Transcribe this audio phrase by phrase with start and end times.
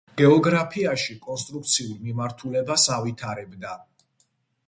[0.19, 3.77] გეოგრაფიაში კონსტრუქციულ მიმართულებას ავითარებდა.